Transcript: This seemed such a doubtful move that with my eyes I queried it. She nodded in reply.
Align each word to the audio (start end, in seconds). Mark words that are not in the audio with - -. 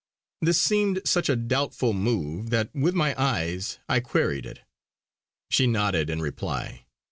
This 0.41 0.59
seemed 0.59 1.01
such 1.05 1.29
a 1.29 1.35
doubtful 1.35 1.93
move 1.93 2.49
that 2.49 2.73
with 2.73 2.95
my 2.95 3.13
eyes 3.21 3.77
I 3.87 3.99
queried 3.99 4.47
it. 4.47 4.61
She 5.51 5.67
nodded 5.67 6.09
in 6.09 6.23
reply. 6.23 6.87